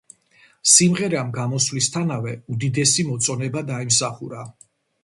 [0.75, 4.53] სიმღერამ გამოსვლისთანავე უდიდესი მოწონება დაიმსახურა.